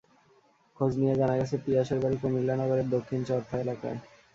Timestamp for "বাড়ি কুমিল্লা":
2.03-2.55